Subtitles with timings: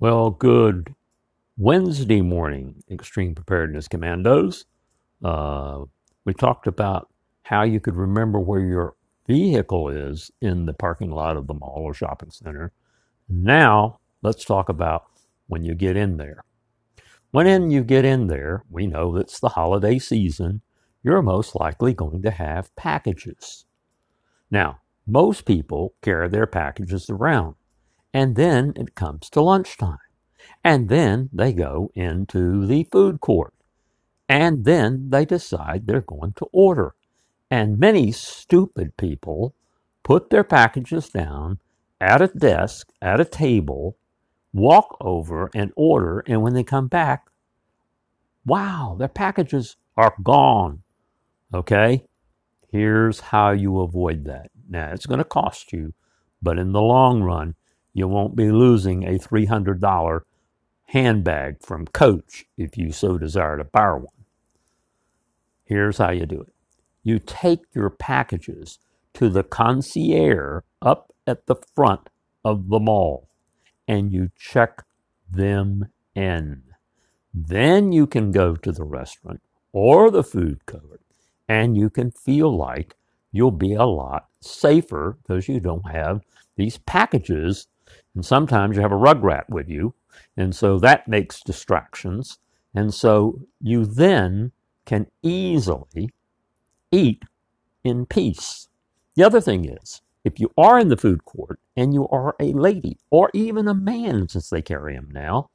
[0.00, 0.94] Well, good
[1.58, 4.64] Wednesday morning, Extreme Preparedness Commandos.
[5.22, 5.84] Uh,
[6.24, 7.10] we talked about
[7.42, 8.94] how you could remember where your
[9.26, 12.72] vehicle is in the parking lot of the mall or shopping center.
[13.28, 15.04] Now, let's talk about
[15.48, 16.44] when you get in there.
[17.30, 20.62] When you get in there, we know it's the holiday season.
[21.02, 23.66] You're most likely going to have packages.
[24.50, 27.56] Now, most people carry their packages around,
[28.12, 29.98] and then it comes to lunchtime.
[30.64, 33.54] And then they go into the food court.
[34.28, 36.94] And then they decide they're going to order.
[37.50, 39.54] And many stupid people
[40.02, 41.58] put their packages down
[42.00, 43.96] at a desk, at a table,
[44.52, 46.22] walk over and order.
[46.26, 47.28] And when they come back,
[48.44, 50.82] wow, their packages are gone.
[51.52, 52.04] Okay?
[52.70, 54.50] Here's how you avoid that.
[54.68, 55.92] Now, it's going to cost you,
[56.40, 57.56] but in the long run,
[57.92, 60.20] you won't be losing a $300
[60.86, 64.24] handbag from Coach if you so desire to borrow one.
[65.64, 66.52] Here's how you do it
[67.02, 68.78] you take your packages
[69.14, 72.08] to the concierge up at the front
[72.44, 73.28] of the mall
[73.88, 74.84] and you check
[75.30, 76.62] them in.
[77.32, 79.40] Then you can go to the restaurant
[79.72, 81.00] or the food court
[81.48, 82.94] and you can feel like
[83.32, 86.22] you'll be a lot safer because you don't have
[86.56, 87.66] these packages.
[88.14, 89.94] And sometimes you have a rug rat with you.
[90.36, 92.38] And so that makes distractions.
[92.74, 94.52] And so you then
[94.84, 96.10] can easily
[96.90, 97.22] eat
[97.84, 98.68] in peace.
[99.16, 102.52] The other thing is, if you are in the food court and you are a
[102.52, 105.50] lady or even a man, since they carry them now,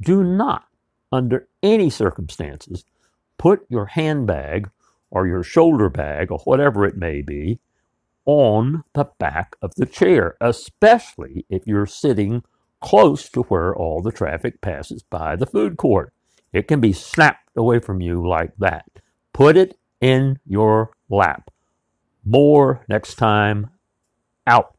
[0.00, 0.66] do not,
[1.12, 2.84] under any circumstances,
[3.38, 4.70] put your handbag
[5.10, 7.60] or your shoulder bag or whatever it may be
[8.26, 12.42] on the back of the chair, especially if you're sitting
[12.80, 16.12] close to where all the traffic passes by the food court.
[16.52, 18.86] It can be snapped away from you like that.
[19.32, 21.50] Put it in your lap.
[22.24, 23.70] More next time.
[24.46, 24.73] Out.